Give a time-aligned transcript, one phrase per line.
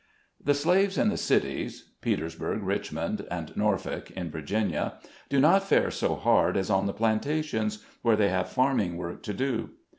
[0.43, 4.93] jHE slaves in the cities (Petersburg, Rich mond and Norfolk, in Virginia)
[5.29, 9.33] do not fare so hard as on the plantations, where they have farming work to
[9.35, 9.69] do.